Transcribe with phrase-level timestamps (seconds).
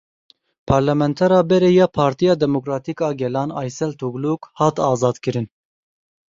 [0.69, 5.47] Parlamentera berê ya Partiya Demokratîk a Gelan Aysel Tugluk hat azadkirin.